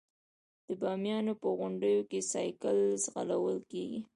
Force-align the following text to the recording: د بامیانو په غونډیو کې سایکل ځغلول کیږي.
د 0.67 0.69
بامیانو 0.81 1.33
په 1.41 1.47
غونډیو 1.57 2.01
کې 2.09 2.19
سایکل 2.33 2.77
ځغلول 3.03 3.57
کیږي. 3.71 3.99